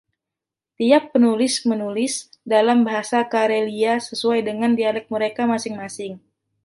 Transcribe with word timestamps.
Tiap 0.81 1.03
penulis 1.13 1.55
menulis 1.69 2.13
dalam 2.53 2.77
bahasa 2.87 3.19
Karelia 3.33 3.93
sesuai 4.07 4.39
dengan 4.49 4.71
dialek 4.79 5.05
mereka 5.15 5.43
masing-masing. 5.53 6.13